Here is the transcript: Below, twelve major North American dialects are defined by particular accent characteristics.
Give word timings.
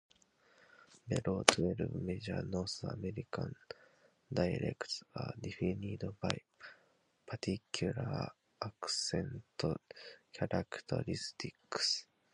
Below, 1.07 1.43
twelve 1.43 1.93
major 1.93 2.41
North 2.41 2.85
American 2.85 3.53
dialects 4.33 5.03
are 5.15 5.31
defined 5.39 6.01
by 6.19 6.39
particular 7.27 8.31
accent 8.63 9.43
characteristics. 10.33 12.07